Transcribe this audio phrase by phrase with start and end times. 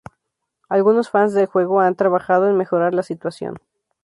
[0.67, 3.59] Algunos fans del juego han trabajado en mejorar la situación.